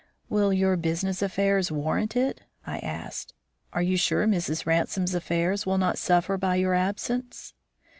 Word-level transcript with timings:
"Will 0.29 0.51
your 0.51 0.77
business 0.77 1.21
affairs 1.21 1.71
warrant 1.71 2.15
it?" 2.15 2.41
I 2.65 2.79
asked. 2.79 3.35
"Are 3.71 3.83
you 3.83 3.97
sure 3.97 4.25
Mrs. 4.25 4.65
Ransome's 4.65 5.13
affairs 5.13 5.67
will 5.67 5.77
not 5.77 5.99
suffer 5.99 6.39
by 6.39 6.55
your 6.55 6.73
absence?" 6.73 7.53